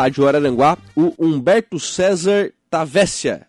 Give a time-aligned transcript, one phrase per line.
[0.00, 3.48] Rádio Araranguá, o Humberto César Tavessia.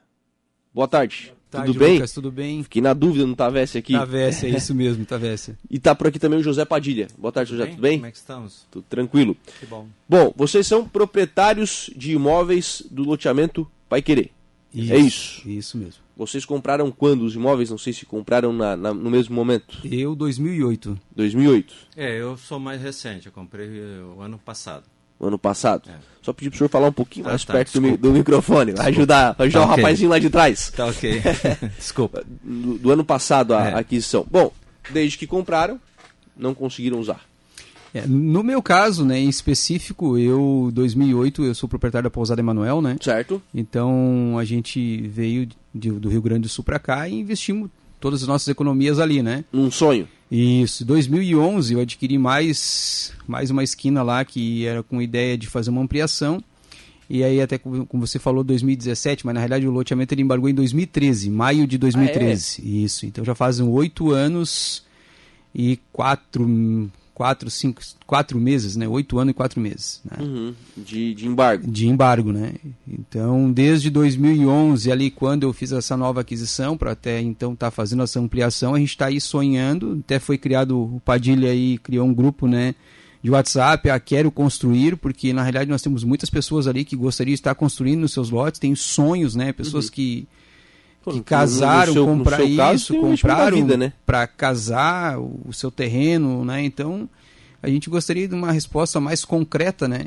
[0.73, 1.31] Boa tarde.
[1.51, 1.93] tarde tudo bem?
[1.93, 2.63] Lucas, tudo bem?
[2.63, 3.93] Fiquei na dúvida no Tavessia aqui.
[3.93, 5.55] Tavessia, é isso mesmo, Tavessia.
[5.69, 7.07] E tá por aqui também o José Padilha.
[7.19, 7.99] Boa tarde, José, tudo bem?
[7.99, 8.65] Como é que estamos?
[8.71, 9.37] Tudo tranquilo.
[9.59, 9.87] Que bom.
[10.09, 14.31] Bom, vocês são proprietários de imóveis do loteamento Pai Querer.
[14.75, 15.47] É isso.
[15.47, 16.01] Isso mesmo.
[16.17, 17.69] Vocês compraram quando os imóveis?
[17.69, 19.77] Não sei se compraram na- na- no mesmo momento.
[19.85, 20.99] Eu, 2008.
[21.15, 24.85] 2008, É, eu sou mais recente, eu comprei eh, o ano passado.
[25.19, 25.89] Ano passado.
[25.89, 25.93] É.
[26.21, 28.73] Só pedir pro senhor falar um pouquinho Ah, mais tá, perto do, do microfone.
[28.73, 29.83] Vai ajudar, vai ajudar Tá o ok.
[29.83, 30.69] rapazinho lá de trás.
[30.75, 31.21] Tá ok.
[31.77, 32.23] Desculpa.
[32.43, 33.73] Do, do ano passado a É.
[33.75, 34.25] aquisição.
[34.29, 34.51] Bom,
[34.91, 35.79] desde que compraram,
[36.37, 37.21] não conseguiram usar.
[37.93, 42.81] É, no meu caso, né, em específico, eu, 2008, eu sou proprietário da Pousada Emanuel,
[42.83, 42.95] né?
[43.01, 43.41] Certo?
[43.55, 48.21] Então, a gente veio de- do Rio Grande do Sul para cá e investimos todas
[48.21, 49.43] as nossas economias ali, né?
[49.51, 50.07] Um sonho.
[50.31, 55.71] Isso, 2011 eu adquiri mais, mais uma esquina lá que era com ideia de fazer
[55.71, 56.43] uma ampliação.
[57.09, 60.53] E aí até como você falou 2017, mas na realidade o loteamento ele embargou em
[60.53, 62.83] 2013, maio de 2013.
[62.83, 64.85] Isso, então já fazem oito anos
[65.53, 66.47] e quatro,
[67.19, 68.87] quatro, cinco, quatro meses, né?
[68.87, 69.99] Oito anos e quatro meses.
[70.05, 70.23] Né?
[70.23, 70.55] Uhum.
[70.77, 71.69] De, de embargo.
[71.69, 72.53] de embargo, né?
[72.87, 78.03] Então, desde 2011, ali quando eu fiz essa nova aquisição, para até então estar fazendo
[78.03, 79.99] essa ampliação, a gente está aí sonhando.
[80.01, 82.73] Até foi criado o Padilha aí criou um grupo, né?
[83.21, 87.33] De WhatsApp, a Quero Construir, porque na realidade nós temos muitas pessoas ali que gostariam
[87.33, 89.51] de estar construindo nos seus lotes, tem sonhos, né?
[89.51, 90.27] Pessoas que, Pô,
[91.03, 93.93] que casaram, seu- comprar caso, isso, compraram vida, né?
[94.05, 96.63] para casar o, seu terreno, né?
[96.63, 97.09] Então,
[97.63, 100.05] a gente gostaria de uma resposta mais concreta, né?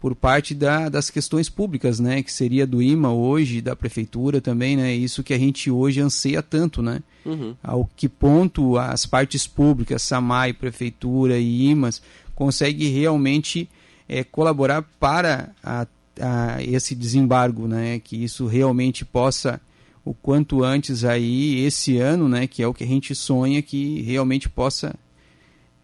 [0.00, 2.22] Por parte da, das questões públicas, né?
[2.22, 4.94] Que seria do IMA hoje, da prefeitura também, né?
[4.94, 7.02] Isso que a gente hoje anseia tanto, né?
[7.24, 7.54] Uhum.
[7.62, 12.00] Ao que ponto as partes públicas, SAMAI, prefeitura e IMAS,
[12.34, 13.68] conseguem realmente
[14.08, 15.86] eh, colaborar para a-
[16.18, 18.00] a esse desembargo, né?
[18.02, 19.60] Que isso realmente possa
[20.04, 22.46] o quanto antes aí esse ano, né?
[22.46, 24.94] Que é o que a gente sonha que realmente possa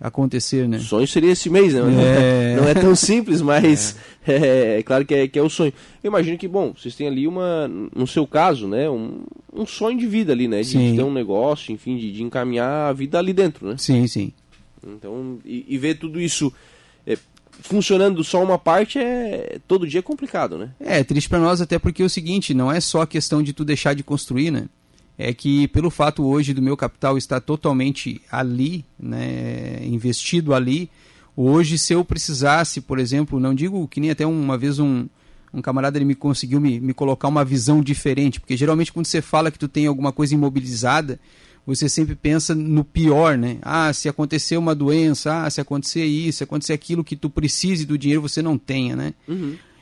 [0.00, 0.76] acontecer, né?
[0.76, 1.80] O sonho seria esse mês, né?
[1.80, 2.56] É.
[2.60, 5.72] Não é tão simples, mas é, é claro que é, que é o sonho.
[6.02, 9.98] Eu imagino que, bom, vocês têm ali uma, no seu caso, né, um, um sonho
[9.98, 10.60] de vida ali, né?
[10.60, 10.96] De, Sim.
[10.96, 13.76] ter um negócio, enfim, de, de encaminhar a vida ali dentro, né?
[13.78, 14.32] Sim, sim.
[14.86, 16.52] Então, e, e ver tudo isso
[17.06, 17.16] é,
[17.62, 20.70] funcionando só uma parte é todo dia é complicado, né?
[20.80, 23.52] É, triste para nós até porque é o seguinte, não é só a questão de
[23.52, 24.68] tu deixar de construir, né?
[25.18, 30.90] É que pelo fato hoje do meu capital estar totalmente ali, né, investido ali,
[31.34, 35.06] hoje se eu precisasse, por exemplo, não digo que nem até uma vez um,
[35.54, 39.22] um camarada ele me conseguiu me, me colocar uma visão diferente, porque geralmente quando você
[39.22, 41.18] fala que tu tem alguma coisa imobilizada,
[41.66, 43.58] você sempre pensa no pior, né?
[43.62, 47.84] Ah, se acontecer uma doença, ah, se acontecer isso, se acontecer aquilo que tu precise
[47.84, 49.14] do dinheiro você não tenha, né?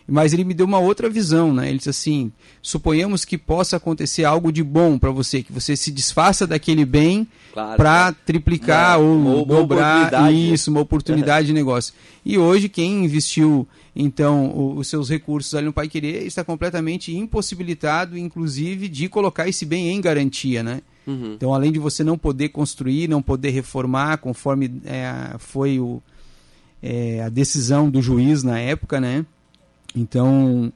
[0.06, 1.69] Mas ele me deu uma outra visão, né?
[1.69, 2.31] Ele disse assim:
[2.61, 7.27] suponhamos que possa acontecer algo de bom para você, que você se desfaça daquele bem
[7.55, 8.17] Claro, para claro.
[8.27, 10.33] triplicar Uma- ou uma dobrar né?
[10.33, 11.94] isso, uma oportunidade de negócio.
[12.25, 18.19] E hoje quem investiu então os seus recursos ali no Pai Querer está completamente impossibilitado,
[18.19, 20.83] inclusive, de colocar esse bem em garantia, né?
[21.07, 21.35] Uhum.
[21.35, 26.03] Então, além de você não poder construir, não poder reformar, conforme é, foi o,
[26.83, 29.25] é, a decisão do juiz na época, né?
[29.95, 30.73] Então,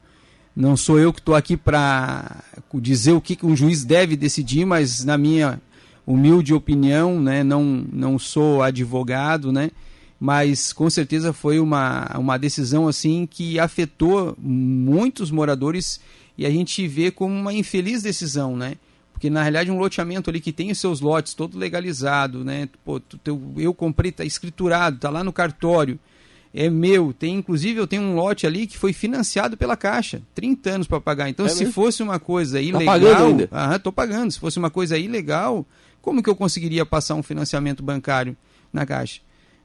[0.54, 2.42] não sou eu que estou aqui para
[2.74, 5.60] dizer o que, um juiz deve decidir, mas na minha
[6.06, 9.70] humilde opinião, né, não, não sou advogado, né,
[10.18, 16.00] mas com certeza foi uma, uma decisão assim que afetou muitos moradores
[16.36, 18.76] e a gente vê como uma infeliz decisão, né?
[19.18, 22.68] Porque na realidade um loteamento ali que tem os seus lotes todo legalizado, né?
[22.84, 25.98] Pô, tu- teu- eu comprei, tá escriturado, tá lá no cartório,
[26.54, 27.12] é meu.
[27.12, 31.00] Tem inclusive eu tenho um lote ali que foi financiado pela Caixa, 30 anos para
[31.00, 31.28] pagar.
[31.28, 31.72] Então É se mesmo?
[31.72, 33.48] fosse uma coisa ilegal, pagando ainda?
[33.50, 34.30] Aham, tô pagando.
[34.30, 35.66] Se fosse uma coisa ilegal,
[36.00, 38.36] como que eu conseguiria passar um financiamento bancário
[38.72, 39.20] na Caixa?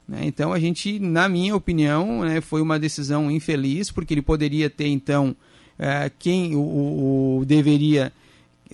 [0.08, 0.22] Né?
[0.24, 4.88] Então a gente, na minha opinião, né, foi uma decisão infeliz, porque ele poderia ter
[4.88, 5.34] então
[5.78, 8.12] eh, quem o, o- o deveria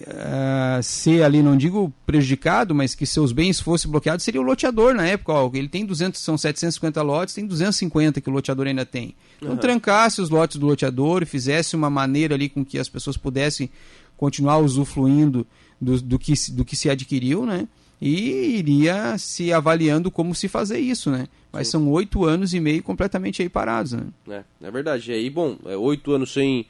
[0.07, 4.95] eh, ser ali, não digo prejudicado, mas que seus bens fossem bloqueados, seria o loteador
[4.95, 5.33] na época.
[5.33, 9.15] Ó, ele tem 200, são 750 lotes, tem 250 que o loteador ainda tem.
[9.41, 13.71] Então trancasse os lotes do loteador, fizesse uma maneira ali com que as pessoas pudessem
[14.17, 15.47] continuar usufruindo
[15.81, 17.67] do, do, que, se- do que se adquiriu, né?
[18.03, 21.27] E iria se avaliando como se fazer isso, né?
[21.53, 24.05] Mas são oito anos e meio completamente aí parados, né?
[24.29, 25.11] É, é verdade.
[25.11, 26.65] E aí, bom, é, oito anos sem,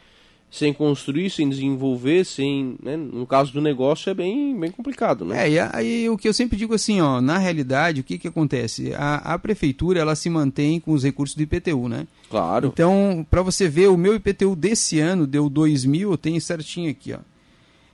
[0.51, 5.47] sem construir, sem desenvolver, sem, né, no caso do negócio é bem, bem complicado, né?
[5.47, 8.27] É, e aí o que eu sempre digo assim, ó, na realidade, o que que
[8.27, 8.93] acontece?
[8.95, 12.09] A, a prefeitura, ela se mantém com os recursos do IPTU, né?
[12.29, 12.73] Claro.
[12.73, 16.91] Então, para você ver, o meu IPTU desse ano deu 2 mil, eu tenho certinho
[16.91, 17.21] aqui, ó.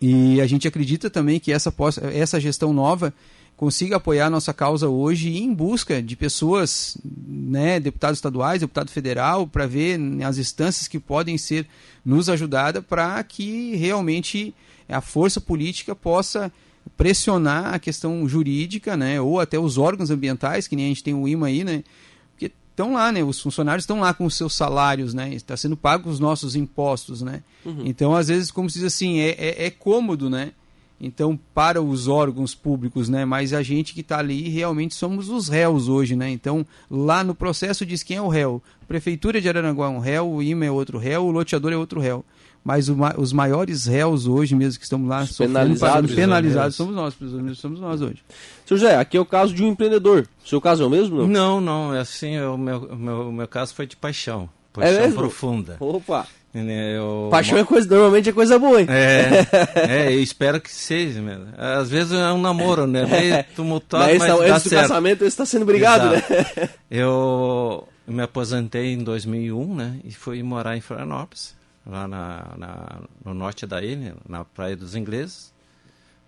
[0.00, 3.14] E a gente acredita também que essa, possa, essa gestão nova
[3.58, 9.48] consiga apoiar a nossa causa hoje em busca de pessoas, né, deputados estaduais, deputado federal,
[9.48, 11.66] para ver as instâncias que podem ser
[12.04, 14.54] nos ajudadas para que realmente
[14.88, 16.52] a força política possa
[16.96, 21.12] pressionar a questão jurídica, né, ou até os órgãos ambientais, que nem a gente tem
[21.12, 21.82] o IMA aí, né,
[22.30, 25.76] porque estão lá, né, os funcionários estão lá com os seus salários, né, está sendo
[25.76, 27.42] pago os nossos impostos, né,
[27.84, 30.52] então às vezes, como se diz assim, é, é, é cômodo, né,
[31.00, 35.48] então para os órgãos públicos, né, mas a gente que está ali realmente somos os
[35.48, 39.86] réus hoje, né, então lá no processo diz quem é o réu, Prefeitura de Araranguá
[39.86, 42.24] é um réu, o IMA é outro réu, o loteador é outro réu,
[42.64, 47.14] mas o os maiores réus hoje mesmo que estamos lá sofrendo, penalizados, penalizados somos nós,
[47.14, 48.24] prisioneiros somos nós hoje.
[48.64, 50.26] Seu José, aqui é o caso de um empreendedor.
[50.42, 51.18] O seu caso é o mesmo?
[51.18, 51.28] Não?
[51.28, 54.48] Não, não, é assim, é o meu, meu, meu caso foi de paixão.
[54.78, 55.16] É Paixão mesmo?
[55.18, 55.76] profunda.
[55.80, 56.26] Opa!
[56.54, 58.86] Né, Eu, Paixão é coisa, normalmente é coisa boa, hein?
[58.88, 59.46] É,
[60.08, 61.46] é, eu espero que seja mesmo.
[61.56, 63.04] Às vezes é um namoro, né?
[63.04, 64.82] Meio tumultuado, Mas mas, do certo.
[64.88, 66.32] casamento está sendo brigado, Exato.
[66.32, 66.68] né?
[66.90, 70.00] Eu me aposentei em 2001, né?
[70.04, 71.54] E fui morar em Florianópolis,
[71.86, 75.52] lá na, na- no norte da ilha, na Praia dos Ingleses.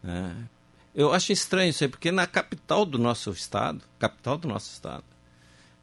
[0.02, 0.34] né?
[0.94, 5.04] Eu acho estranho isso aí, porque na capital do nosso estado, capital do nosso estado,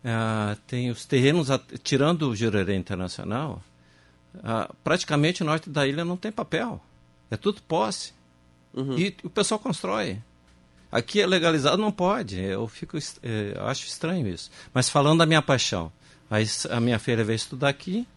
[0.06, 1.48] ah, tem os terrenos,
[1.84, 3.64] tirando o Jurerê Internacional,
[4.44, 6.82] ah, praticamente o norte da ilha não tem papel.
[7.30, 8.14] É tudo posse.
[8.74, 8.98] Uhum.
[8.98, 10.20] E o pessoal constrói.
[10.92, 12.40] Aqui é legalizado, não pode.
[12.40, 14.50] Eu fico, eh, eu acho estranho isso.
[14.74, 15.92] Mas falando da minha paixão,
[16.70, 18.08] a minha filha veio estudar aqui.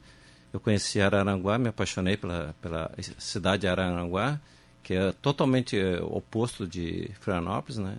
[0.52, 4.40] Eu conheci Araranguá, me apaixonei pela, pela cidade de Araranguá,
[4.82, 7.96] que é totalmente eh, oposto de Florianópolis, né?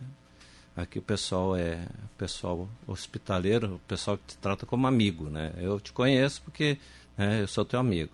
[0.75, 1.85] Aqui o pessoal é
[2.17, 5.53] pessoal hospitaleiro, o pessoal que te trata como amigo, né?
[5.57, 6.77] Eu te conheço porque
[7.17, 8.11] né, eu sou teu amigo.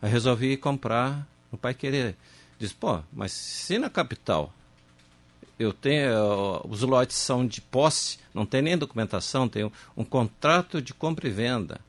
[0.00, 2.16] Aí resolvi comprar no Pai Querer.
[2.58, 4.52] Diz, pô, mas se na capital
[5.58, 10.04] eu tenho eh, os lotes são de posse, não tem nem documentação, tem um, um
[10.04, 11.80] contrato de compra e venda.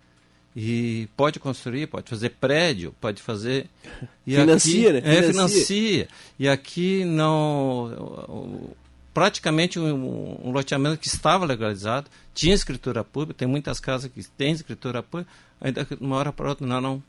[0.55, 3.67] E pode construir, pode fazer prédio, pode fazer.
[4.25, 5.17] E Financia, aqui, né?
[5.17, 5.65] É, Financia.
[5.65, 6.07] financia.
[6.39, 8.71] E aqui não.
[9.13, 14.54] Praticamente um, um loteamento que estava legalizado, tinha escritura pública, tem muitas casas que têm
[14.54, 15.31] escritura pública,
[15.62, 17.04] ainda de uma hora para outra, não, não,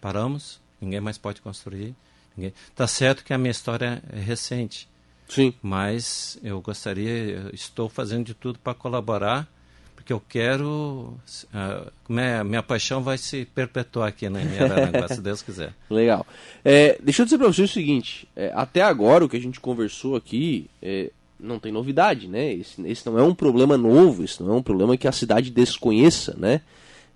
[0.00, 1.94] paramos, ninguém mais pode construir.
[2.36, 2.54] Ninguém...
[2.74, 4.88] Tá certo que a minha história é recente,
[5.28, 5.52] Sim.
[5.62, 9.46] mas eu gostaria, eu estou fazendo de tudo para colaborar,
[9.94, 11.16] porque eu quero,
[11.54, 15.42] ah, como é, a minha paixão vai se perpetuar aqui né, em Araranguá, se Deus
[15.42, 15.72] quiser.
[15.88, 16.26] Legal.
[16.64, 19.60] É, deixa eu dizer pra você o seguinte: é, até agora o que a gente
[19.60, 22.54] conversou aqui é, não tem novidade, né?
[22.54, 25.50] Esse, esse não é um problema novo, esse não é um problema que a cidade
[25.50, 26.60] desconheça, né?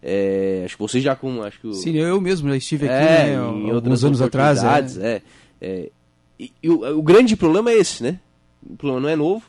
[0.02, 1.42] É, acho que vocês já com.
[1.42, 4.22] Acho que o- Sim, eu mesmo já estive aqui é, né, em alguns outras anos
[4.22, 4.98] atrás.
[4.98, 5.00] é.
[5.00, 5.22] é.
[5.60, 5.90] é.
[6.38, 8.20] E, e o, o grande problema é esse, né?
[8.68, 9.42] O problema não é novo,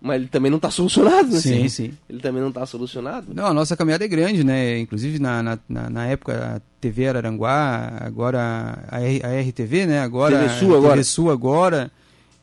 [0.00, 1.40] mas ele também não está solucionado, né?
[1.40, 1.94] Sim, sim.
[2.10, 3.28] Ele também não está solucionado.
[3.32, 4.78] Não, a nossa caminhada é grande, né?
[4.78, 10.00] Inclusive na, na, na, época a TV Araranguá, agora a, a RTV, né?
[10.00, 10.92] Agora TV Sul agora.
[10.92, 11.90] TV Sul agora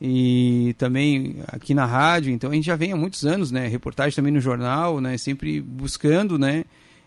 [0.06, 2.30] e também aqui na rádio.
[2.30, 3.66] Então a gente já vem há muitos anos, né?
[3.66, 5.16] Reportagem também no jornal, né?
[5.16, 6.66] Sempre buscando, né?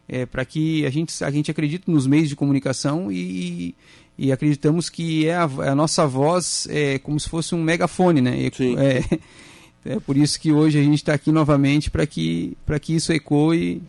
[0.10, 3.76] É, para que a gente a gente acredite nos meios de comunicação e,
[4.18, 8.36] e acreditamos que é a, a nossa voz é como se fosse um megafone, né?
[8.36, 8.76] E- Sim.
[8.80, 9.04] É,
[9.94, 13.14] é por isso que hoje a gente está aqui novamente para que, para que isso
[13.14, 13.80] ecoe.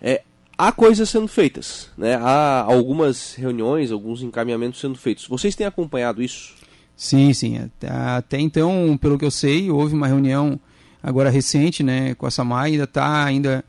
[0.00, 0.22] É,
[0.56, 2.14] há coisas sendo feitas, né?
[2.14, 5.26] Há algumas reuniões, alguns encaminhamentos sendo feitos.
[5.26, 6.61] Vocês têm acompanhado isso?
[7.02, 7.58] Sim, sim.
[8.16, 10.58] Até, então, pelo que eu sei, houve uma reunião
[11.02, 13.64] agora recente, né, com a Samai, ainda está ainda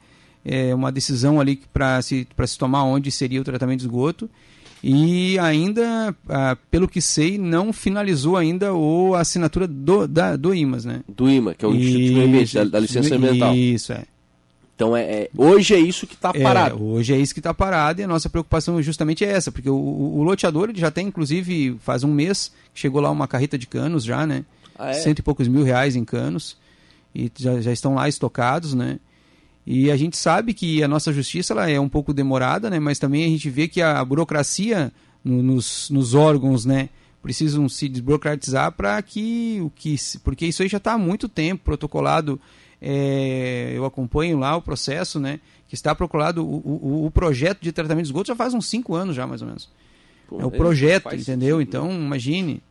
[0.45, 4.29] é, uma decisão ali para se, se tomar onde seria o tratamento de esgoto.
[4.83, 10.53] E ainda, ah, pelo que sei, não finalizou ainda o, a assinatura do, da, do
[10.53, 11.01] IMAS, né?
[11.09, 13.55] Do IMA, que é o Instituto de Meio Ambiente, da, da licença ambiental.
[13.55, 14.03] Isso, é.
[14.75, 16.83] Então, é, é, hoje é isso que está É, parado.
[16.83, 19.75] hoje é isso que está parado e a nossa preocupação justamente é essa, porque o,
[19.75, 24.03] o, loteador ele já tem, inclusive, faz um mês, chegou lá uma carreta de canos
[24.03, 24.43] já, né?
[24.77, 24.93] Ah, é?
[24.93, 26.57] Cento e poucos mil reais em canos
[27.13, 28.99] e já, já estão lá estocados, né?
[29.65, 32.79] E a gente sabe que a nossa justiça ela é um pouco demorada, né?
[32.79, 34.91] Mas também a gente vê que a burocracia
[35.23, 36.89] no- nos, nos órgãos, né?
[37.21, 41.63] Precisam se desburocratizar para que o que porque isso aí já está há muito tempo
[41.63, 42.41] protocolado.
[42.85, 45.39] É, eu acompanho lá o processo, né?
[45.69, 48.93] Que está protocolado o, o, o projeto de tratamento de esgoto já faz uns cinco
[48.93, 49.69] anos já mais ou menos.
[50.27, 51.59] Pô, É o projeto, faz entendeu?
[51.59, 51.69] sentido?
[51.69, 52.61] Então, imagine.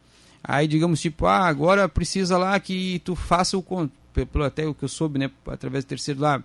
[0.44, 3.64] Aí, digamos, tipo, ah, agora precisa lá que tu faça o.
[4.12, 5.30] Pelo até o que eu soube, né?
[5.46, 6.42] Através do terceiro lá.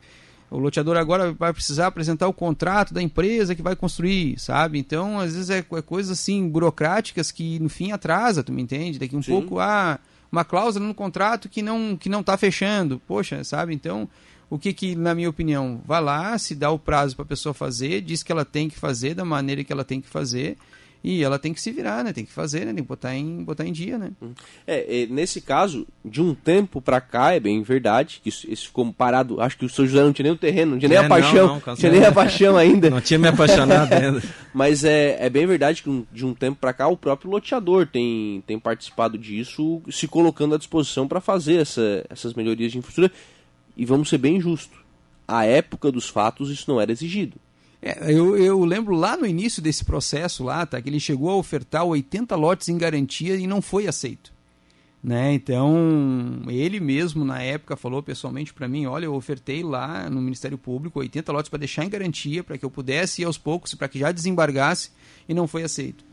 [0.50, 4.80] O loteador agora vai precisar apresentar o contrato da empresa que vai construir, sabe?
[4.80, 8.98] Então, às vezes é, é coisas assim, burocráticas que no fim atrasa, tu me entende?
[8.98, 9.32] Daqui um Sim.
[9.34, 10.00] pouco, ah,
[10.32, 13.02] uma cláusula no contrato que não, que não tá fechando.
[13.08, 13.74] Poxa, sabe?
[13.74, 14.10] Então,
[14.50, 17.54] o que que, na minha opinião, vai lá, se dá o prazo para a pessoa
[17.54, 20.58] fazer, diz que ela tem que fazer da maneira que ela tem que fazer
[21.04, 22.12] e ela tem que se virar, né?
[22.12, 22.74] Tem que fazer, né?
[22.74, 24.12] Tem que botar em, botar em dia, né?
[24.66, 28.68] É, é, nesse caso, de um tempo pra cá, é bem verdade, que isso, isso
[28.68, 29.40] ficou parado.
[29.40, 31.08] Acho que o São José não tinha nem o terreno, não tinha nem É, a
[31.10, 32.90] paixão, não, não, tinha nem a paixão ainda.
[32.98, 34.22] Não tinha me apaixonado ainda.
[34.54, 37.86] Mas é, é bem verdade que um- de um tempo pra cá o próprio loteador
[37.88, 43.14] tem, tem participado disso, se colocando à disposição para fazer essa- essas melhorias de infraestrutura.
[43.76, 44.78] E vamos ser bem justos.
[45.28, 47.36] À época dos fatos, isso não era exigido.
[47.88, 50.82] É, eu, eu lembro lá no início desse processo lá, tá?
[50.82, 54.34] Que ele chegou a ofertar 80 lotes em garantia e não foi aceito.
[55.02, 55.34] Né?
[55.34, 60.58] Então, ele mesmo na época falou pessoalmente para mim, olha, eu ofertei lá no Ministério
[60.58, 63.88] Público 80 lotes para deixar em garantia, para que eu pudesse ir aos poucos, para
[63.88, 64.92] que já desembargasse
[65.30, 66.04] e não foi aceito.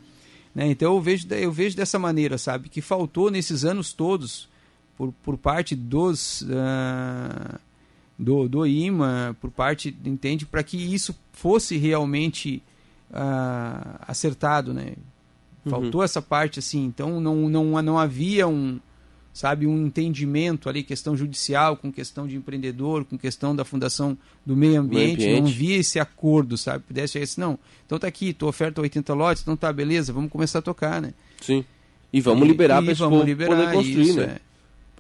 [0.55, 0.69] Né?
[0.69, 4.49] Então eu vejo, eu vejo dessa maneira, sabe, que faltou nesses anos todos
[4.97, 7.59] por, por parte dos ah,
[8.19, 12.63] do, do IMA, por parte, entende, para que isso fosse realmente
[13.13, 14.95] ah, acertado, né?
[15.69, 18.79] Faltou essa parte assim, então não, não, não havia um,
[19.33, 24.55] sabe, um entendimento ali, questão judicial, com questão de empreendedor, com questão da Fundação do
[24.55, 25.41] Meio Ambiente, Ambiente.
[25.41, 26.85] não havia esse acordo, sabe?
[26.87, 30.31] Pudesse chegar assim, não, então tá aqui, tua oferta 80 lotes, então tá, beleza, vamos
[30.31, 31.15] começar a tocar, né?
[31.41, 31.65] Sim.
[32.13, 34.25] E vamos E- liberar e para esse vamos povo liberar poder construir, isso, né?
[34.25, 34.41] é.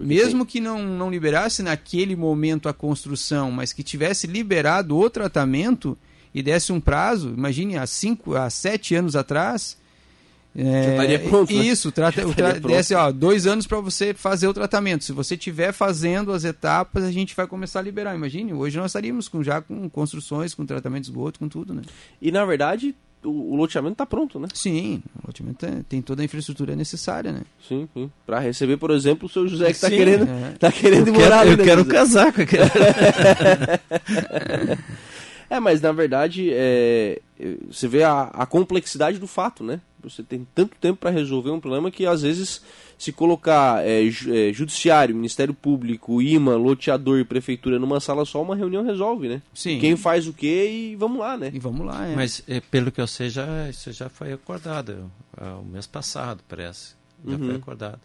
[0.00, 5.96] Mesmo que não, não liberasse naquele momento a construção, mas que tivesse liberado o tratamento
[6.34, 9.78] e desse um prazo, imagine há cinco, há sete anos atrás.
[10.56, 11.64] é, estaria pronto, né?
[11.64, 12.74] Isso, trata, Já estaria pronto.
[12.74, 15.04] desse ó, dois anos para você fazer o tratamento.
[15.04, 18.16] Se você estiver fazendo as etapas, a gente vai começar a liberar.
[18.16, 21.82] Imagine, hoje nós estaríamos com, já com construções, com tratamento de esgoto, com tudo, né?
[22.20, 24.46] E na verdade, o, o loteamento está pronto, né?
[24.54, 27.40] Sim, o loteamento tem- tem toda a infraestrutura necessária, né?
[27.66, 28.10] Sim, sim.
[28.26, 30.50] Para receber, por exemplo, o seu José que está querendo, é.
[30.58, 32.64] tá querendo Eu morar quero, ali, eu né, quero casar com aquele.
[35.50, 39.80] É, mas na verdade, é, é, você vê a, a complexidade do fato, né?
[40.02, 42.60] Você tem tanto tempo para resolver um problema que às vezes
[42.98, 48.42] se colocar é, ju- é, judiciário, Ministério Público, IMA, loteador e prefeitura numa sala só,
[48.42, 49.42] uma reunião resolve, né?
[49.54, 49.78] Sim.
[49.78, 51.50] Quem faz o quê e vamos lá, né?
[51.54, 52.14] E vamos lá, é.
[52.14, 55.10] Mas, eh, pelo que eu sei, já, isso já foi acordado.
[55.38, 56.94] O mês passado, parece.
[57.26, 57.46] Já Uhum.
[57.46, 58.00] foi acordado.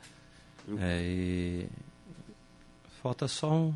[0.80, 1.66] É, e
[3.02, 3.74] falta só um.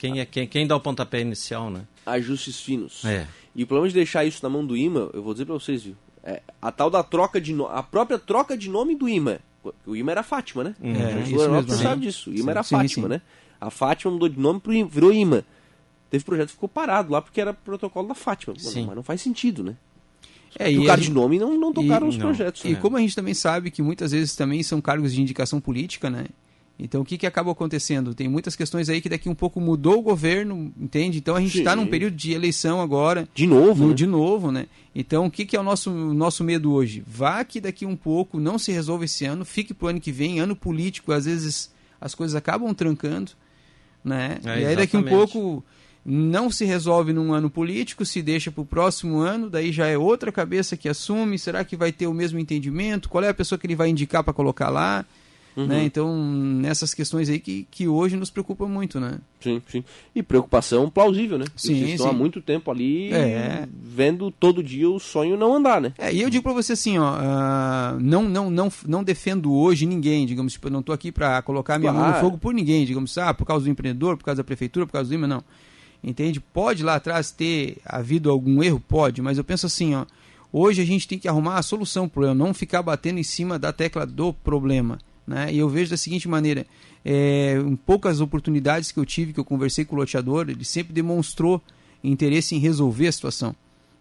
[0.00, 1.82] Quem, é, quem, quem dá o pontapé inicial, né?
[2.06, 3.04] Ajustes finos.
[3.04, 3.26] É.
[3.54, 5.82] E o problema de deixar isso na mão do IMA, eu vou dizer pra vocês,
[5.82, 5.94] viu?
[6.24, 9.40] É a tal da troca de nome, a própria troca de nome do IMA.
[9.86, 10.74] O IMA era Fátima, né?
[10.80, 10.94] Uhum.
[10.94, 12.00] É, isso mesmo, sabe sim.
[12.00, 12.30] disso.
[12.30, 13.14] O IMA Sim, era sim, Fátima, sim.
[13.14, 13.22] né?
[13.60, 15.44] A Fátima mudou de nome pro IMA, virou IMA.
[16.08, 18.54] Teve projeto que ficou parado lá porque era protocolo da Fátima.
[18.58, 18.86] Sim.
[18.86, 19.76] mas não faz sentido, né?
[20.58, 22.26] É, Trocaram a de nome e não, não tocaram e- os não.
[22.26, 22.64] projetos.
[22.64, 22.74] E né?
[22.80, 26.24] como a gente também sabe que muitas vezes também são cargos de indicação política, né?
[26.82, 28.14] Então o que, que acaba acontecendo?
[28.14, 31.18] Tem muitas questões aí que daqui um pouco mudou o governo, entende?
[31.18, 33.94] Então a gente está num período de eleição agora, De novo, no- né?
[33.94, 34.66] de novo, né?
[34.94, 37.02] Então o que, que é o nosso, nosso medo hoje?
[37.06, 40.40] Vá que daqui um pouco não se resolva esse ano, fique pro ano que vem,
[40.40, 41.70] ano político, às vezes
[42.00, 43.32] as coisas acabam trancando,
[44.02, 44.38] né?
[44.44, 45.10] É, e aí daqui um exatamente.
[45.32, 45.64] pouco
[46.02, 49.98] não se resolve num ano político, se deixa para o próximo ano, daí já é
[49.98, 51.38] outra cabeça que assume.
[51.38, 53.08] Será que vai ter o mesmo entendimento?
[53.10, 55.04] Qual é a pessoa que ele vai indicar para colocar lá?
[55.56, 55.66] Uhum.
[55.66, 55.84] Né?
[55.84, 59.18] Então, nessas questões aí que, que hoje nos preocupa muito, né?
[59.40, 59.84] Sim, sim.
[60.14, 61.46] E preocupação plausível, né?
[61.56, 63.66] Sim, Vocês estão há muito tempo ali é.
[63.72, 65.92] vendo todo dia o sonho não andar, né?
[65.98, 69.86] É, e eu digo para você assim, ó, uh, não, não, não, não defendo hoje
[69.86, 72.06] ninguém, digamos, tipo, eu não tô aqui para colocar minha claro.
[72.06, 74.86] mão no fogo por ninguém, digamos, ah, por causa do empreendedor, por causa da prefeitura,
[74.86, 75.42] por causa do IMA, não.
[76.02, 76.40] Entende?
[76.40, 78.80] Pode lá atrás ter havido algum erro?
[78.80, 80.06] Pode, mas eu penso assim, ó,
[80.52, 83.22] hoje a gente tem que arrumar a solução para o problema, não ficar batendo em
[83.22, 84.98] cima da tecla do problema.
[85.30, 85.54] Né?
[85.54, 86.66] E eu vejo da seguinte maneira:
[87.04, 90.92] é, em poucas oportunidades que eu tive, que eu conversei com o loteador, ele sempre
[90.92, 91.62] demonstrou
[92.02, 93.54] interesse em resolver a situação.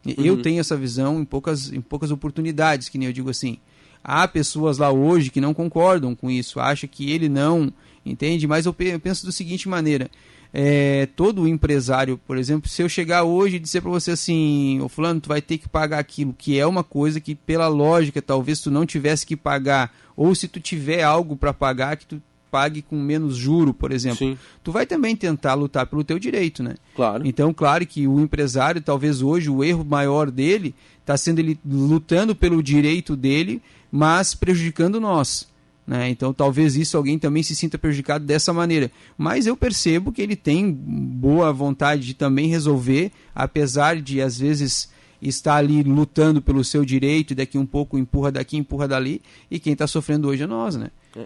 [0.03, 0.15] Uhum.
[0.17, 3.59] Eu tenho essa visão em poucas, em poucas oportunidades, que nem eu digo assim.
[4.03, 7.71] Há pessoas lá hoje que não concordam com isso, acham que ele não
[8.03, 10.09] entende, mas eu penso da seguinte maneira:
[10.53, 14.89] é, todo empresário, por exemplo, se eu chegar hoje e dizer para você assim, ô
[14.89, 18.59] fulano, tu vai ter que pagar aquilo, que é uma coisa que pela lógica talvez
[18.59, 22.81] tu não tivesse que pagar ou se tu tiver algo para pagar que tu pague
[22.81, 24.37] com menos juro, por exemplo, Sim.
[24.63, 26.75] tu vai também tentar lutar pelo teu direito, né?
[26.95, 27.25] Claro.
[27.25, 32.35] Então, claro que o empresário, talvez hoje o erro maior dele está sendo ele lutando
[32.35, 35.47] pelo direito dele, mas prejudicando nós.
[35.89, 36.07] Né?
[36.07, 38.91] Então, talvez isso alguém também se sinta prejudicado dessa maneira.
[39.17, 44.87] Mas eu percebo que ele tem boa vontade de também resolver, apesar de às vezes
[45.19, 49.19] está ali lutando pelo seu direito e daqui um pouco empurra daqui, empurra dali,
[49.49, 50.91] e quem está sofrendo hoje é nós, né?
[51.15, 51.25] É.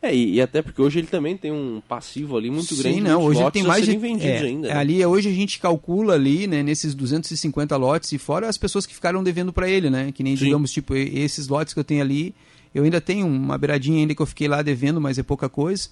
[0.00, 2.96] É, e, e, até porque hoje ele também tem um passivo ali muito grande.
[2.96, 3.92] Sim, não, hoje tem mais de
[4.26, 4.68] é, ainda.
[4.68, 4.74] Né?
[4.74, 8.94] Ali hoje a gente calcula ali, né, nesses 250 lotes e fora as pessoas que
[8.94, 10.10] ficaram devendo para ele, né?
[10.10, 10.46] Que nem Sim.
[10.46, 12.34] digamos tipo esses lotes que eu tenho ali,
[12.74, 15.88] eu ainda tenho uma beiradinha ainda que eu fiquei lá devendo, mas é pouca coisa.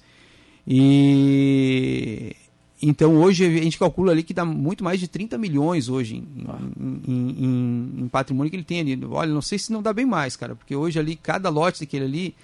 [0.66, 2.36] E
[2.80, 6.44] então hoje a gente calcula ali que dá muito mais de 30 milhões hoje em,
[6.48, 6.58] ah.
[6.78, 8.98] em, em, em, patrimônio que ele tem ali.
[9.04, 12.04] Olha, não sei se não dá bem mais, cara, porque hoje ali cada lote daquele
[12.04, 12.34] ali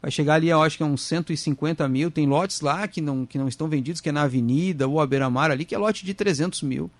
[0.00, 2.10] vai chegar ali, eu acho que é uns 150 mil.
[2.10, 5.06] Tem lotes lá que não, que não estão vendidos, que é na Avenida ou a
[5.06, 6.90] Beira-Mar ali, que é lote de 300 mil.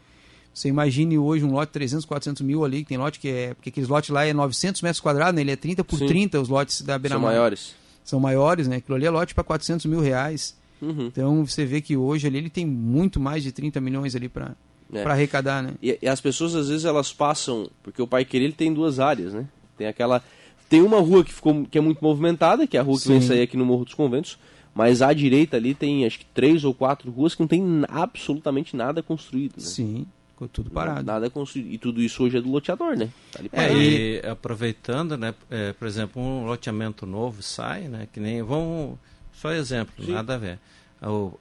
[0.52, 3.54] Você imagine hoje um lote de 300, 400 mil ali, que tem lote que é.
[3.54, 5.42] Porque aqueles lotes lá é 900 metros quadrados, né?
[5.42, 6.06] ele é 30 por Sim.
[6.06, 7.20] 30 os lotes da Beira-Mar.
[7.20, 7.74] São maiores.
[8.04, 8.76] São maiores, né?
[8.76, 10.58] Aquilo ali é lote para 400 mil reais.
[10.82, 11.06] Uhum.
[11.06, 14.56] Então você vê que hoje ali ele tem muito mais de 30 milhões ali para
[14.92, 15.02] é.
[15.02, 15.74] para arrecadar, né?
[15.82, 18.98] E, e, as pessoas às vezes elas passam, porque o Pai Querer ele tem duas
[18.98, 19.46] áreas, né?
[19.76, 20.22] Tem aquela
[20.68, 23.10] tem uma rua que ficou que é muito movimentada, que é a rua que Sim.
[23.10, 24.38] vem sair aqui no Morro dos Conventos,
[24.74, 28.76] mas à direita ali tem acho que três ou quatro ruas que não tem absolutamente
[28.76, 29.64] nada construído, né?
[29.64, 30.06] Sim.
[30.40, 31.02] Ficou tudo parado.
[31.04, 31.70] Nada construído.
[31.70, 33.10] E tudo isso hoje é do loteador, né?
[33.30, 35.34] Tá é, e aproveitando, né?
[35.50, 38.08] É, por exemplo, um loteamento novo sai, né?
[38.12, 38.42] Que nem.
[38.42, 38.98] Vamos.
[39.32, 40.12] Só exemplo, Sim.
[40.12, 40.58] nada a ver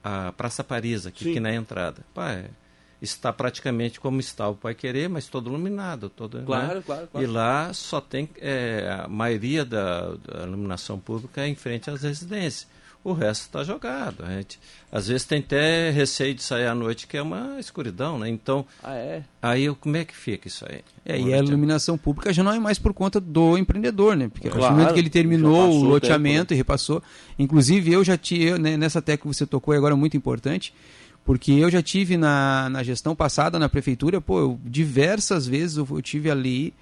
[0.02, 2.02] a, a Praça Paris, aqui, aqui na entrada.
[2.14, 2.44] Pá,
[3.00, 6.08] está praticamente como está o Pai Querer, mas todo iluminado.
[6.08, 6.82] Todo, claro, né?
[6.84, 7.26] claro, claro.
[7.26, 12.02] E lá só tem é, a maioria da, da, iluminação pública é em frente às
[12.02, 12.66] residências.
[13.02, 14.22] O resto está jogado.
[14.22, 14.60] A gente,
[14.92, 18.28] às vezes tem até receio de sair à noite, que é uma escuridão, né?
[18.28, 19.22] Então, ah, é?
[19.40, 20.82] aí como é que fica isso aí?
[21.06, 24.28] É, e a iluminação pública já não é mais por conta do empreendedor, né?
[24.28, 26.56] Porque claro, a partir do momento que ele terminou o loteamento tempo, né?
[26.56, 27.02] e repassou.
[27.38, 30.74] Inclusive, eu já tinha, né, nessa tecla que você tocou, e agora é muito importante,
[31.24, 35.88] porque eu já tive na, na gestão passada na prefeitura, pô, eu, diversas vezes eu,
[35.90, 36.74] eu tive ali,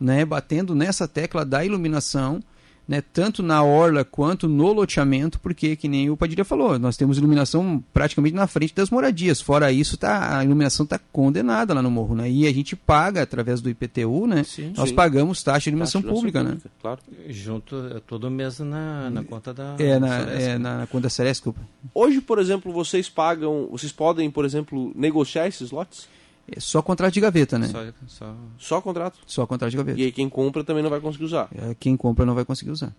[0.00, 2.40] né, batendo nessa tecla da iluminação
[2.88, 7.18] né, tanto na orla quanto no loteamento, porque, que nem o Padilha falou, nós temos
[7.18, 9.40] iluminação praticamente na frente das moradias.
[9.40, 12.14] Fora isso, tá, a iluminação está condenada lá no morro.
[12.14, 12.30] Né?
[12.30, 14.94] E a gente paga, através do IPTU, né, sim, nós sim.
[14.94, 16.42] pagamos taxa de iluminação taxa pública.
[16.42, 16.58] Né?
[16.80, 17.00] Claro.
[17.28, 19.74] Junto é todo mês na, na conta da.
[19.78, 21.60] É, na, é, na, na conta da Ceres, desculpa.
[21.94, 26.08] Hoje, por exemplo, vocês pagam, vocês podem, por exemplo, negociar esses lotes?
[26.48, 27.66] É só contrato de gaveta, né?
[27.68, 28.34] Só, só...
[28.58, 29.18] só contrato?
[29.26, 30.00] Só contrato de gaveta.
[30.00, 31.48] E aí quem compra também não vai conseguir usar?
[31.54, 32.94] É, quem compra não vai conseguir usar.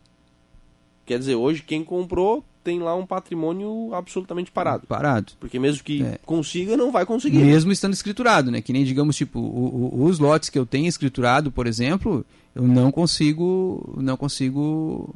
[1.05, 4.85] Quer dizer, hoje quem comprou tem lá um patrimônio absolutamente parado.
[4.87, 5.31] Parado.
[5.39, 6.19] Porque mesmo que é.
[6.25, 7.37] consiga, não vai conseguir.
[7.37, 8.61] Mesmo estando escriturado, né?
[8.61, 12.63] Que nem, digamos, tipo, o, o, os lotes que eu tenho escriturado, por exemplo, eu
[12.63, 15.15] não consigo, não consigo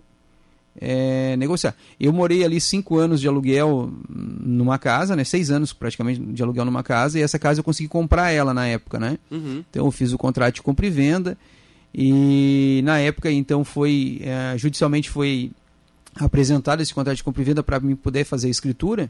[0.80, 1.76] é, negociar.
[2.00, 5.24] Eu morei ali cinco anos de aluguel numa casa, né?
[5.24, 8.68] Seis anos praticamente de aluguel numa casa, e essa casa eu consegui comprar ela na
[8.68, 9.18] época, né?
[9.30, 9.64] Uhum.
[9.70, 11.38] Então eu fiz o contrato de compra e venda,
[11.94, 15.52] e na época então foi, é, judicialmente foi
[16.16, 19.10] apresentado esse contrato de compra e venda para mim poder fazer a escritura.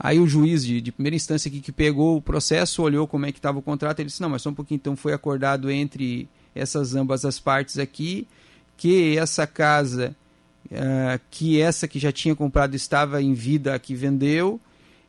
[0.00, 3.32] Aí o juiz de, de primeira instância aqui, que pegou o processo, olhou como é
[3.32, 6.28] que estava o contrato, ele disse, não, mas só um pouquinho, então foi acordado entre
[6.54, 8.26] essas ambas as partes aqui,
[8.76, 10.14] que essa casa
[10.70, 14.60] uh, que essa que já tinha comprado estava em vida, a que vendeu.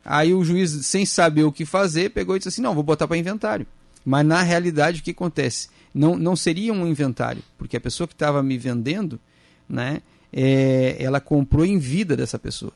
[0.04, 3.06] Aí o juiz, sem saber o que fazer, pegou e disse assim: não, vou botar
[3.06, 3.66] para inventário.
[4.04, 5.68] Mas na realidade, o que acontece?
[5.94, 9.20] Não, não seria um inventário, porque a pessoa que estava me vendendo,
[9.68, 10.00] né,
[10.32, 12.72] é, ela comprou em vida dessa pessoa.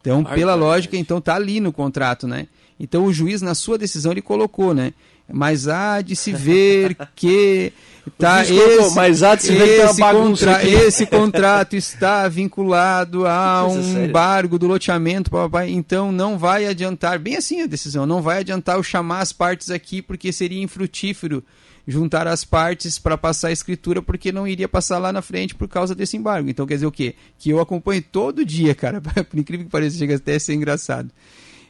[0.00, 2.46] Então, pela lógica, então tá ali no contrato, né?
[2.78, 4.92] Então o juiz na sua decisão ele colocou, né?
[5.32, 7.72] Mas há de se ver que
[8.16, 14.04] tá esse, mas há de se ver esse, contra, esse contrato está vinculado a um
[14.04, 18.76] embargo do loteamento, papai, então não vai adiantar, bem assim a decisão, não vai adiantar
[18.76, 21.42] eu chamar as partes aqui porque seria infrutífero
[21.88, 25.68] juntar as partes para passar a escritura porque não iria passar lá na frente por
[25.68, 26.48] causa desse embargo.
[26.48, 27.14] Então quer dizer o quê?
[27.38, 31.10] Que eu acompanho todo dia, cara, por incrível que pareça, chega até a ser engraçado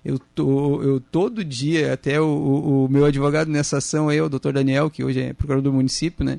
[0.06, 4.52] eu, tô, eu todo dia, até o, o, meu advogado nessa ação aí, o doutor
[4.52, 6.38] Daniel, que hoje é procurador do município, né?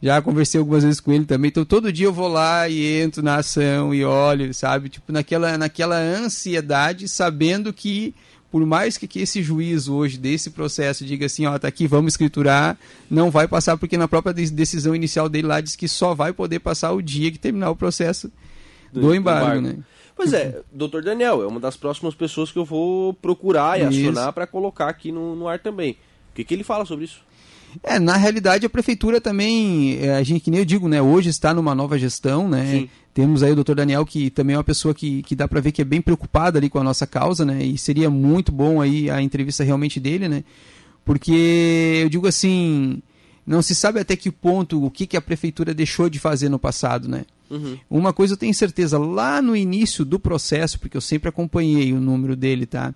[0.00, 3.22] Já conversei algumas vezes com ele também, então todo dia eu vou lá e entro
[3.22, 4.90] na ação e olho, sabe?
[4.90, 8.14] Tipo, naquela, naquela ansiedade, sabendo que
[8.50, 12.12] por mais que, que esse juiz hoje desse processo diga assim, ó, tá aqui, vamos
[12.12, 12.78] escriturar,
[13.10, 16.58] não vai passar porque na própria decisão inicial dele lá diz que só vai poder
[16.60, 18.30] passar o dia que terminar o processo
[18.92, 19.84] do, do embargo, embargo, né?
[20.18, 24.00] Pois é, doutor Daniel, é uma das próximas pessoas que eu vou procurar e isso.
[24.00, 25.92] acionar para colocar aqui no, no ar também.
[26.32, 27.20] O que, que ele fala sobre isso?
[27.84, 31.30] É, na realidade a prefeitura também, é, a gente que nem eu digo, né, hoje
[31.30, 32.66] está numa nova gestão, né?
[32.66, 32.90] Sim.
[33.14, 35.70] Temos aí o doutor Daniel que também é uma pessoa que, que dá para ver
[35.70, 37.62] que é bem preocupada ali com a nossa causa, né?
[37.62, 40.42] E seria muito bom aí a entrevista realmente dele, né?
[41.04, 43.00] Porque eu digo assim,
[43.46, 46.58] não se sabe até que ponto o que, que a prefeitura deixou de fazer no
[46.58, 47.24] passado, né?
[47.50, 47.78] Uhum.
[47.88, 52.00] Uma coisa eu tenho certeza, lá no início do processo, porque eu sempre acompanhei o
[52.00, 52.94] número dele, tá?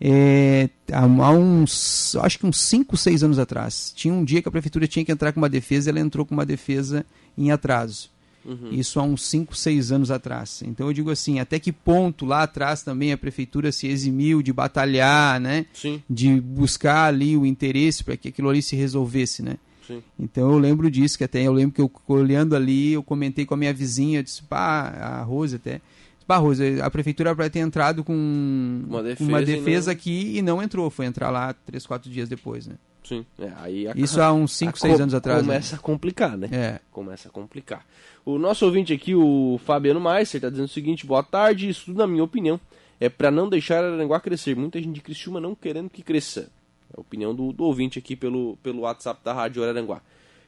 [0.00, 4.52] É, há uns, acho que uns 5, 6 anos atrás, tinha um dia que a
[4.52, 7.06] prefeitura tinha que entrar com uma defesa e ela entrou com uma defesa
[7.38, 8.10] em atraso.
[8.44, 8.70] Uhum.
[8.72, 10.62] Isso há uns 5, 6 anos atrás.
[10.66, 14.52] Então eu digo assim, até que ponto lá atrás também a prefeitura se eximiu de
[14.52, 15.66] batalhar, né?
[15.72, 16.02] Sim.
[16.10, 19.56] De buscar ali o interesse para que aquilo ali se resolvesse, né?
[19.86, 20.02] Sim.
[20.18, 23.54] Então eu lembro disso, que até eu lembro que eu olhando ali, eu comentei com
[23.54, 25.80] a minha vizinha, eu disse, pá, a Rose até.
[26.26, 29.92] Pá, Rose, a prefeitura vai ter entrado com uma defesa, uma defesa não...
[29.92, 32.74] aqui e não entrou, foi entrar lá três, quatro dias depois, né?
[33.04, 33.92] Sim, é, aí a...
[33.96, 35.42] Isso há uns 5, 6 anos atrás.
[35.42, 35.48] Né?
[35.48, 35.78] Começa né?
[35.78, 36.48] a complicar, né?
[36.52, 36.80] É.
[36.90, 37.84] Começa a complicar.
[38.24, 41.98] O nosso ouvinte aqui, o Fabiano Meister, está dizendo o seguinte: boa tarde, isso tudo,
[41.98, 42.60] na minha opinião,
[43.00, 44.54] é para não deixar Aranguá crescer.
[44.54, 46.48] Muita gente de Criciúma não querendo que cresça.
[46.92, 50.00] É a opinião do, do ouvinte aqui pelo, pelo WhatsApp da Rádio Araranguá.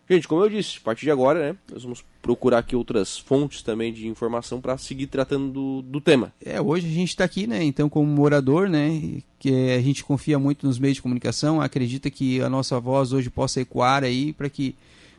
[0.09, 3.63] Gente, como eu disse, a partir de agora, né, nós vamos procurar aqui outras fontes
[3.63, 6.31] também de informação para seguir tratando do, do, tema.
[6.45, 10.39] É, hoje a gente está aqui, né, então como morador, né, que a gente confia
[10.39, 14.51] muito nos meios de comunicação, acredita que a nossa voz hoje possa ecoar aí para
[14.51, 14.75] que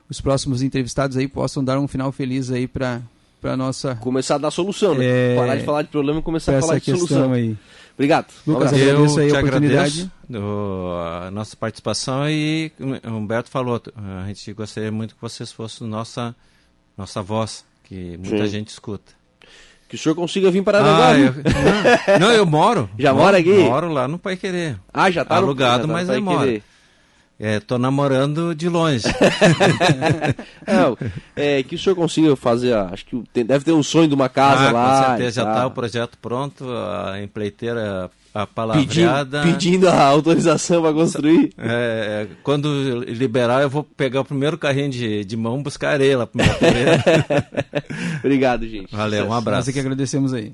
[0.07, 3.01] os próximos entrevistados aí possam dar um final feliz aí para
[3.41, 5.05] para nossa começar a dar solução, né?
[5.05, 5.35] É...
[5.35, 7.31] Parar de falar de problema e começar a falar de solução.
[7.31, 7.55] Aí.
[7.95, 8.27] Obrigado.
[8.45, 10.11] Lucas, eu aí a oportunidade.
[10.29, 10.91] Do,
[11.25, 13.81] a nossa participação e o Humberto falou,
[14.21, 16.35] a gente gostaria muito que vocês fossem nossa,
[16.97, 18.51] nossa voz, que muita Sim.
[18.51, 19.13] gente escuta.
[19.87, 21.09] Que o senhor consiga vir para Aranguá.
[21.09, 22.89] Ah, eu, não, não, eu moro.
[22.99, 23.53] Já moro, mora aqui?
[23.59, 24.77] Moro lá no Pai Querer.
[24.93, 26.61] Ah, já está Alugado, no, já tá mas eu moro.
[27.39, 29.05] É, tô namorando de longe.
[31.35, 34.15] é, é, que o senhor consiga fazer, acho que tem, deve ter um sonho de
[34.15, 35.01] uma casa ah, lá.
[35.01, 39.41] Com certeza, já está o projeto pronto, a empreiteira a palavreada.
[39.41, 41.53] Pedindo, pedindo a autorização para construir.
[41.57, 46.27] É, quando liberar, eu vou pegar o primeiro carrinho de, de mão buscar ele lá
[48.19, 48.93] Obrigado, gente.
[48.93, 49.59] Valeu, um abraço.
[49.59, 50.51] Nós é que agradecemos aí.